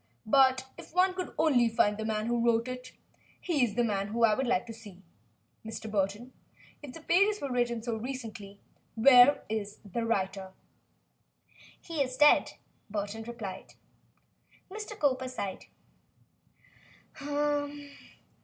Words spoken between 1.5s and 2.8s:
find the man who wrote